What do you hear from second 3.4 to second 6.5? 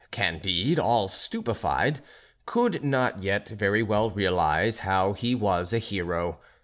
very well realise how he was a hero.